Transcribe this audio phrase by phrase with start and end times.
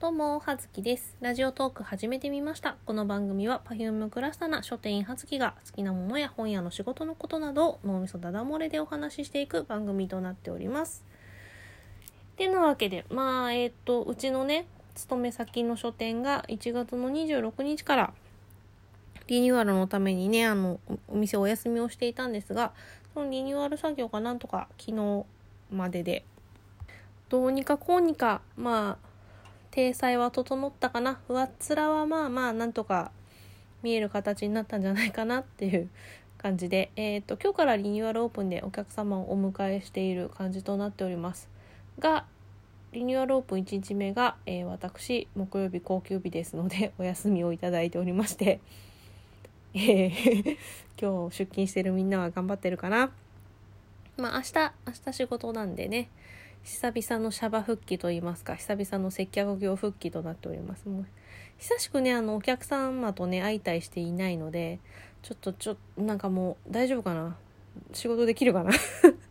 [0.00, 1.16] どうも、はずきです。
[1.20, 2.76] ラジオトーク始めてみました。
[2.86, 11.04] この番組は Perfume クラスタな書店員はずきが好きなものや本屋の仕事のことなどを脳みそだだ漏れでお話ししていく番組となっております。
[12.36, 18.12] てなわけで、まあ、えっ、と、うちのね、勤め先の書店が1月の26日から
[19.26, 20.78] リニューアルのためにね、あの、
[21.08, 22.72] お店お休みをしていたんですが、
[23.14, 25.24] そのリニューアル作業がなんとか昨日
[25.72, 26.24] までで、
[27.30, 29.07] どうにかこうにか、まあ、
[29.78, 31.20] 体裁は整ったかな？
[31.28, 33.12] 上っ面はまあまあなんとか
[33.84, 35.88] 見える形になったんじゃないかなっていう
[36.36, 41.48] 感じで、えーと、今日からリニューアルオープンでお客様をお迎えしている感じとなっております
[42.00, 42.24] が
[42.92, 48.60] リニューアルオープン1日目が、えー、私木曜日高級日ですので お休みをいただいておりまして、
[49.74, 50.56] えー
[51.00, 53.12] 今日出勤してるみんなは頑張ってるかな？
[54.16, 56.08] まあ明日明日仕事なんでね。
[56.68, 60.86] 久々のシャバ復帰といいますか久々の接客業復帰となっております。
[60.86, 61.06] もう
[61.56, 64.78] 久しくねあのお客様とね相対していないので
[65.22, 67.36] ちょっとちょなんかもう大丈夫かな？
[67.94, 68.72] 仕事できるかな？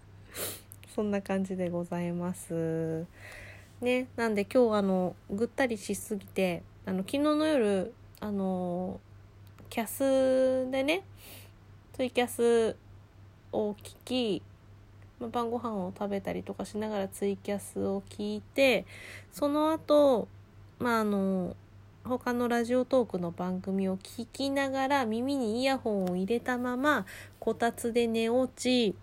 [0.95, 3.05] そんな感じでございます。
[3.81, 8.99] ねなんで今日あのぐったりしすぎてあの昨日の夜あの
[9.69, 11.03] キャスでね
[11.93, 12.75] ツイキャス
[13.51, 14.41] を聞き
[15.19, 18.85] まあ、晩ご飯を食べたりとかしながらツイキャスを聞いて
[19.31, 20.27] その後
[20.79, 21.55] まああの
[22.03, 27.05] 他のラジオトークの番組を聞きながら耳にイヤホンを入れたまま
[27.39, 28.95] こたつで寝落ち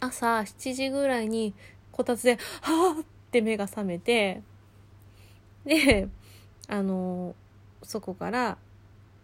[0.00, 1.54] 朝7時ぐらいに
[1.92, 4.42] こたつで「はあ!」って目が覚めて
[5.64, 6.08] で
[6.66, 7.34] あの
[7.82, 8.58] そこから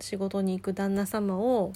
[0.01, 1.73] 仕事に行く旦那様を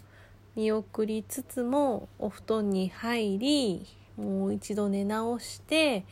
[0.58, 6.04] 見送りつつもお布団に入りもう一度寝直して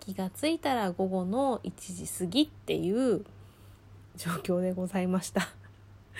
[0.00, 3.26] 気がついたら午後の1時過ぎっていう
[4.16, 5.50] 状況でございました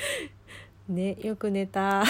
[0.90, 2.04] ねよく寝た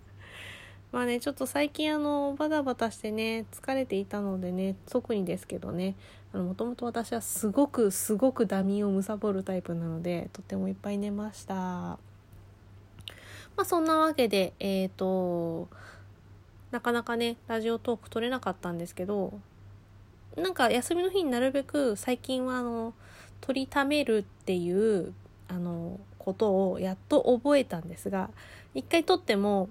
[0.92, 5.94] まあねちょっと最近あのバタバタしてね疲れていたのでね特にですけどね
[6.34, 12.11] もともと私はすごくすごくダミーを貪るタイプなのでとてもいっぱい寝ました。
[13.56, 15.68] まあそんなわけで、えっ、ー、と、
[16.70, 19.38] なかなかね、ラジオトーク取れなかったんですけど、
[20.36, 22.94] なんか休みの日になるべく最近はあの、
[23.40, 25.12] 取りためるっていう、
[25.48, 28.30] あの、ことをやっと覚えたんですが、
[28.74, 29.68] 一回撮っても、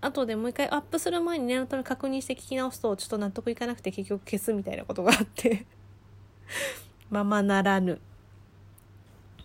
[0.00, 5.66] 後でもう一回アップする前に念のため確認して聞き直すと、ちょっと納得いかなくて結局消すみたいなことがあって
[7.10, 8.00] ままならぬ。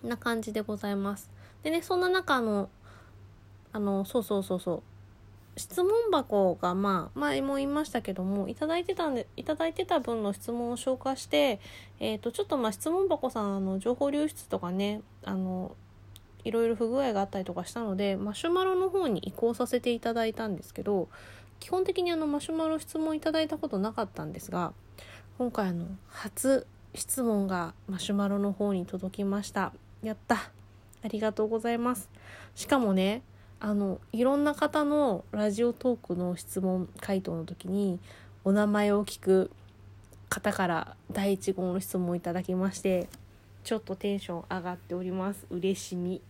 [0.03, 1.29] な感じでございます。
[1.63, 2.69] でね、そんな中の、
[3.73, 4.83] あの、そうそうそうそう。
[5.55, 11.59] 質問箱がまあ前も言いましたけどもいただいてたんでいただいてた分の質問を消化して
[11.99, 15.75] えっ、ー、とちょっとまあ質問箱さんあの情報流出とかねあの
[16.43, 21.07] いろいろ不具合があったりとかしたのでマシュマロの方に移行させていただいたんですけど
[21.59, 24.73] 基本的にあのマシュマロ質問いただいたことなかったんですが
[25.37, 29.73] 今回あの初質問がマシュマロの方に届きました。
[30.03, 30.51] やった。
[31.01, 32.09] ありがとうございます。
[32.53, 33.23] しかもね
[33.65, 37.97] あのいろんな方のラジオトークの質問回答の時に
[38.43, 39.51] お名前を聞く
[40.27, 43.07] 方から第1号の質問をいただきまして
[43.63, 46.21] ちょっとテンション上がっております嬉しみ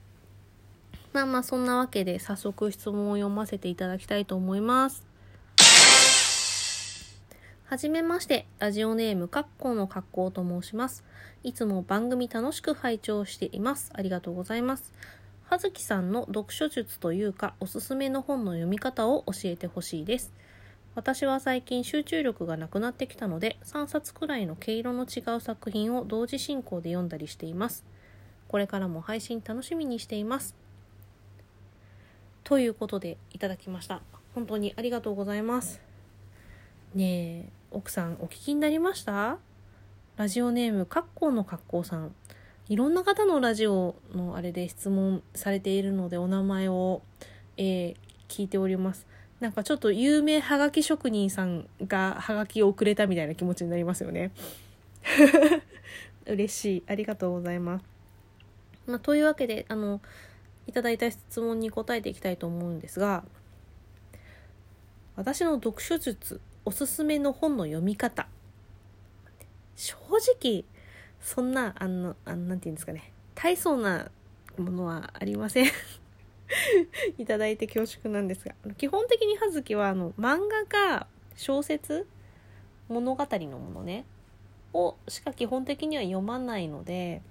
[1.11, 5.03] まあまあそんなわけで早速質問を読ませていただきたいと思います
[7.65, 11.03] はじめまして、ラジオネーム、かっこの格好と申します。
[11.44, 13.89] いつも番組楽しく拝聴しています。
[13.95, 14.94] ありがとうございます。
[15.53, 20.34] 葉月さんの読書術というかおすすめの本の読み方を教えてほしいです。
[20.96, 27.86] 私は最近集中力がなくなってきたので3冊くらいの毛色の違う作品を同時進行で読んだりしています。
[28.47, 30.56] これからも配信楽しみにしています。
[32.44, 34.02] ということでいただきました。
[34.34, 35.80] 本当にありがとうございます。
[36.96, 39.38] ねえ、奥さんお聞きになりました？
[40.18, 42.16] ラジオネーム、カッコーの格好さん。
[42.69, 47.01] いろんな方のラジオのあれで質問されているのでお名前を、
[47.57, 47.95] えー、
[48.30, 49.06] 聞いております。
[49.39, 54.31] なんかちょっと有名はがき職人さんがはがきをくれたみたいな気持ちになりますよね。
[56.25, 56.83] 嬉しい。
[56.88, 57.86] ありがとうございます。
[58.88, 60.01] まあ、というわけで、あの、
[60.68, 63.25] いただいた質問に答えていきたいと思うんですが、
[65.15, 68.27] 私の読書術、おすすめの本の読み方。
[69.75, 69.98] 正
[70.42, 70.63] 直、
[71.24, 74.12] そんな、あの、あのなんて言うんですかね、大層な
[74.58, 75.68] ものはありません。
[77.18, 82.06] いただいて恐縮なんですが、基本的に葉月は、あの、漫画か小説
[82.90, 84.06] 物語のものね、
[84.74, 87.22] をしか基本的には読まないので、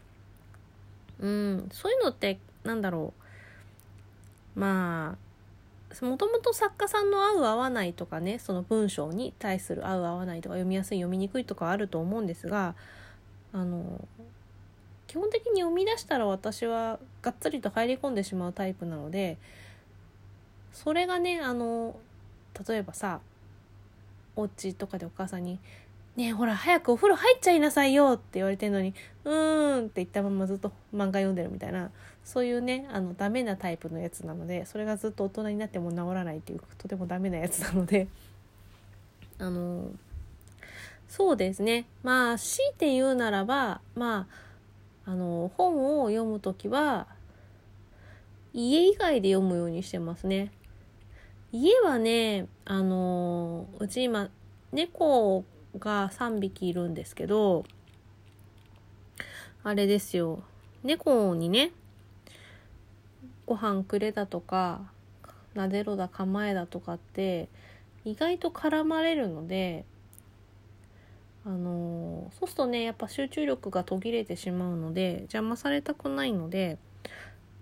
[1.20, 1.68] うん。
[1.70, 3.12] そういうのってなんだろ
[4.56, 4.60] う。
[4.60, 12.74] まあもともと作家さんの合う合わないとかねその文章に対する合う合わないとか読みやすい読みにくいとかあると思うんですが
[13.52, 14.06] あの
[15.06, 19.36] 基本的に読み出したら私はがっつりと入り込んでしまうタイプなので
[20.72, 21.96] それがねあの
[22.66, 23.20] 例えばさ
[24.36, 25.58] お家とかでお母さんに
[26.16, 28.94] 「ねえほら早くお風呂入っちゃいなさいよ」って言われてるのに
[29.24, 31.90] 「うーん」って言ったままずっと漫画読んでるみたいな
[32.24, 38.08] そういうねあのダメなタイプのやつなのでそれがずっと大人になっても治らないっていうとてもダメなやつなので
[39.38, 39.90] あの
[41.12, 44.26] そうですねまあ強いて言うならばま
[45.04, 47.06] ああの本を読む時は
[48.54, 50.52] 家以外で読むようにしてますね。
[51.52, 54.30] 家はねあのうち今
[54.72, 55.44] 猫
[55.78, 57.64] が3匹いるんですけど
[59.64, 60.42] あれですよ
[60.82, 61.72] 猫にね
[63.44, 64.80] ご飯くれだとか
[65.52, 67.50] なでろだ構えだとかって
[68.06, 69.84] 意外と絡まれるので
[71.44, 76.78] あのそうするとねやっぱ集中力が途切れてしまうので邪魔されたくないので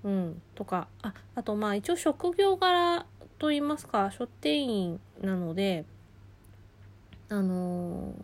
[0.05, 3.07] うんとかああとまあ一応職業柄
[3.39, 5.85] と言いますか書店員なので
[7.31, 8.15] あの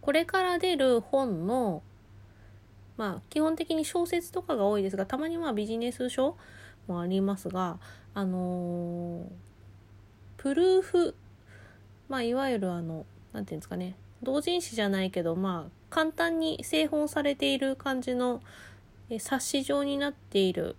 [0.00, 1.82] これから出る本の
[2.96, 6.36] まあ基本的に小説とかが多いですがたまにまあビジネス書
[6.86, 7.78] もありますが
[8.14, 9.26] あの
[10.36, 11.14] プルーフ
[12.08, 18.40] まあいわゆるあの何て言うんですかね同人誌じゃないけどまあ簡単に製本されている感じの
[19.18, 20.76] 冊子状になっている、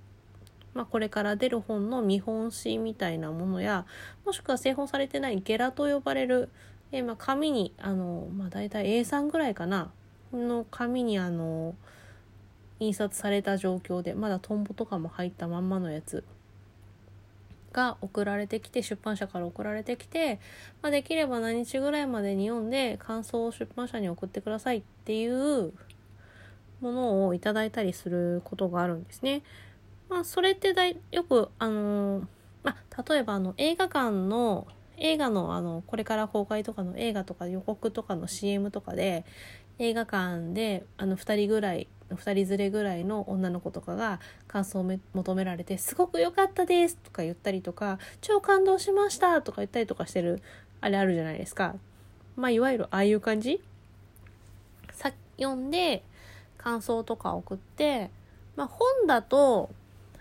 [0.73, 3.85] まあ、これから出る本の見本紙みたいなものや
[4.25, 6.49] もしくは製本されてないゲラと呼ばれる、
[6.91, 9.91] えまあ、紙にあの、まあ、大体 A3 ぐらいかな
[10.31, 11.75] の紙にあの
[12.79, 16.23] 印刷された状況でまだトンボとかも入ったまんまのやつ。
[17.73, 20.39] が送られてきて出版社から送られてきて、
[20.81, 25.73] まあ、できれば何日ぐらいまでに読んで感想を出版社に送ってくださいっていう
[26.79, 29.41] ものをいただいたりすることがあるんですね。
[30.09, 32.23] まあ、それってだいよくあのー、
[32.63, 34.67] まあ、例えばあの映画館の
[34.97, 39.25] 映画のあのこれから公開とかの映画とか予告とかの CM とかで
[39.79, 50.41] 映画館であの2人ぐらい2人連れぐらいの女の子とかが感想を求められて「すごく良かったです」とか言ったりとか「超感動しました」とか言ったりとかしてる
[50.81, 51.75] あれあるじゃないですか。
[52.35, 53.61] まあいわゆるああいう感じ？
[54.91, 56.03] さ読んで
[56.57, 58.09] 感想とか送って
[58.55, 59.69] まあ本だと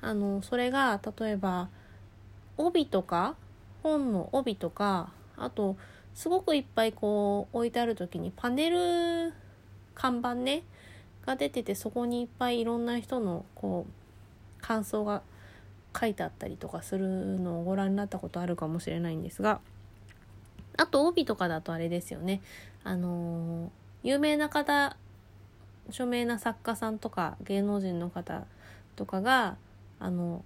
[0.00, 1.69] あのそれが例えば
[2.56, 3.37] 帯とか
[3.83, 5.77] 本の帯とかあと
[6.15, 9.33] すごくいっぱいこう置いてある時にパネル
[9.94, 10.62] 看板ね
[11.27, 15.23] が出ててそこにいっぱいいろんな人のこう感想が
[15.99, 19.61] 書いてあったりとかするのをご覧になったことあるかもしれないんですが
[20.77, 22.41] あと帯とかだとあれですよね。
[22.83, 23.69] あのー、
[24.05, 24.97] 有名な方
[25.89, 28.45] 著名な作家さんとか芸能人の方
[28.97, 29.57] とかが
[29.99, 30.45] あの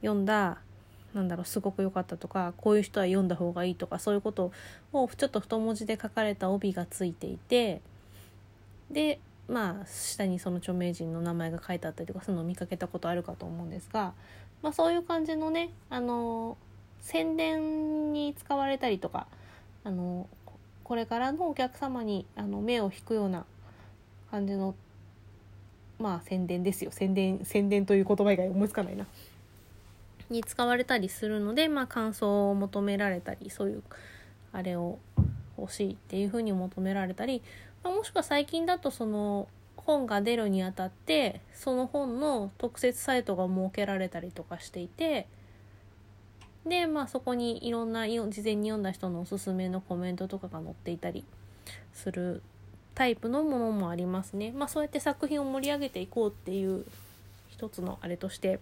[0.00, 0.58] 読んだ
[1.14, 4.52] なんだろうすごく良かったとかこういう人は読んだ方がいいとかそういうこと
[4.92, 7.80] をちょっと太文字で書かれた帯がついていて
[8.90, 9.18] で
[9.50, 14.12] まあ下にその著名人の名前が書いてあったりとかそういうのを見かけたことあるかと思うんですが、
[14.62, 16.56] まあ、そういう感じのねあの
[17.00, 19.26] 宣伝に使われたりとか
[19.82, 20.28] あの
[20.84, 23.44] これからのお客様にあの目を引くような
[24.30, 24.74] 感じの
[25.98, 29.06] まあ宣伝ですよ宣伝宣伝という言葉以外思いつかないな。
[30.30, 33.82] に使われたりするので、まあ、感想を求められたりそういう
[34.52, 35.00] あれを
[35.58, 37.42] 欲しいっていうふうに求められたり
[37.82, 45.26] まあ、もしくは最近だとその本が出るにあたってその本の特設サイトが設けられたりとかしていて
[46.66, 51.24] でまあそこにいろんな事前に読んだ人のおすすめのコメントとかが載っていたり
[51.94, 52.42] する
[52.94, 54.52] タイプのものもありますね。
[54.52, 56.84] まあそうやって作品を盛り上げていこうっていう
[57.48, 58.60] 一つのあれとして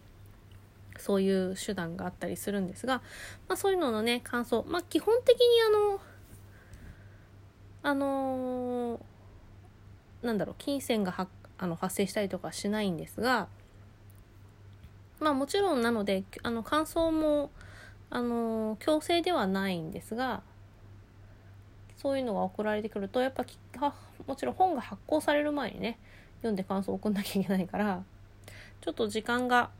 [0.97, 3.03] そういう手段があったりするんですが、
[3.49, 6.01] まあ、そういうののね感想まあ基本的にあの
[7.83, 9.01] あのー、
[10.23, 13.49] なんだろう金銭がはあの発生したりとかしないんですが
[15.21, 17.51] まあもちろんなのであの感想も
[18.11, 20.43] あの、強制ではないんですが
[21.99, 23.45] そういうのが送られてくるとやっぱ
[24.27, 25.99] もちろん本が発行される前にね
[26.39, 28.03] 読んで感想を送んなきゃいけないから
[28.81, 29.71] ちょっと時間が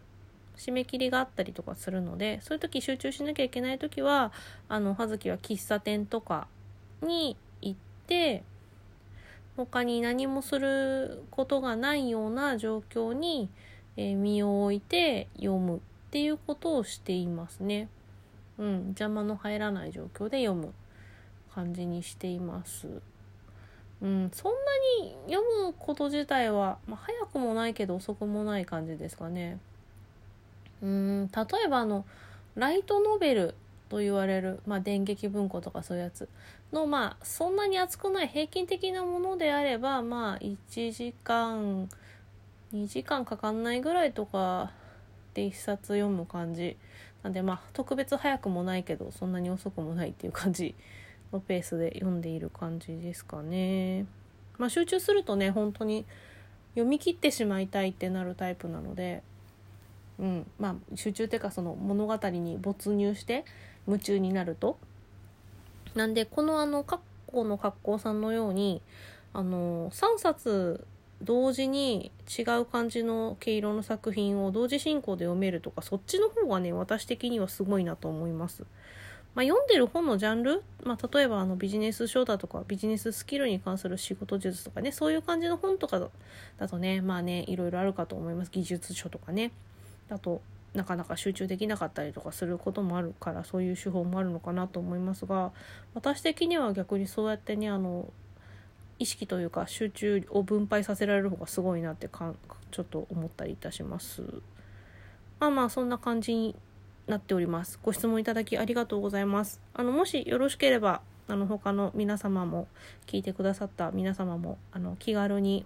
[0.57, 4.33] 締め切りがあったりとかするのでそういう時集中しなきゃいけない時は
[4.69, 6.49] あの葉月は喫茶店とか
[7.01, 7.79] に行っ
[8.09, 8.43] て
[9.67, 13.49] 他に何もすることがないような状況に、
[13.97, 17.89] え、身を置いて読むっていうことをしていますね。
[18.59, 20.73] うん、邪魔の入らない状況で読む
[21.55, 22.87] 感じにしています。
[24.01, 24.59] うん、そんな
[25.03, 29.59] に読むこと自体は、まあ、早くもないけど遅くもない感じですかね。
[30.81, 32.05] うん例えばあの
[32.55, 33.55] ライトノベル
[33.89, 36.29] と言われる、まあ、電撃文庫とかそういうやつ。
[36.73, 41.89] のまあそんなに厚くない平均的なものであればまあ1時間
[42.75, 44.71] 2時間かかんないぐらいとか
[45.35, 46.77] で1冊読む感じ。
[47.23, 50.75] なんでまあ特別早くもないけどそんなに遅くもないっていう感じ
[51.33, 54.07] のペースで読んでいる感じですかね。
[54.59, 56.05] まあ、集中するとね本当に
[56.75, 59.23] 読み切ってしまいたいってなるタイプなので、
[60.19, 60.47] うん。
[60.59, 63.45] まあ、集中っていうかその物語に没入して
[63.89, 64.79] 夢中になると？
[65.95, 68.81] なんでこのあの括弧の格好さんのように
[69.33, 70.87] あの3冊
[71.23, 78.65] 同時に違う感じの毛色の作品を同時進行で読めるとかそっちの方がね私的にはすごいなと思います。
[79.35, 86.01] まあ、読んでる本のジャンル、まあ、例えばあのビジネス書だとかビジネススキルに関する仕事術とかねそういう感じの本とか
[86.59, 89.53] だとねまあねいろいろあるかと思います技術書とかね
[90.09, 90.41] だと
[90.75, 95.53] なかなか集中できなかったりとかすることもあるからそういう手法もあるのかなと思いますが
[95.95, 98.13] 私的には逆にそうやってねあの
[98.99, 102.37] 意識というか集中を分配させられる方がすごいなってかん
[102.71, 104.23] ちょっと思ったりいたします。
[105.41, 106.57] まあまあそんな感じに
[107.07, 107.79] なっております。
[107.83, 109.61] ご質問いただきありがとうございます。
[109.73, 112.67] あのもしよろしければあの他の皆様も
[113.07, 115.65] 聞いてくださった皆様もあの気軽に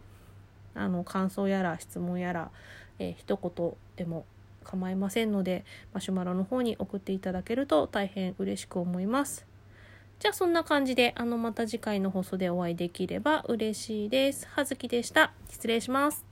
[0.74, 2.50] あの感想やら質問やら、
[2.98, 4.26] えー、一言でも
[4.62, 9.46] 構いませんのでマシュマロの方に送っていただけると大変嬉しく思います。
[10.22, 14.46] じゃあそんな感じで、あのまた次回の放送でお会いできれば嬉しいです。
[14.48, 15.32] はずきでした。
[15.48, 16.31] 失礼します。